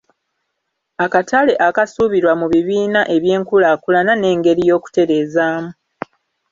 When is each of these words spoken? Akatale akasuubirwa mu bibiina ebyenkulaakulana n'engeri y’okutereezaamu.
Akatale 1.05 1.53
akasuubirwa 1.67 2.33
mu 2.39 2.47
bibiina 2.53 3.01
ebyenkulaakulana 3.15 4.13
n'engeri 4.17 4.61
y’okutereezaamu. 4.69 5.71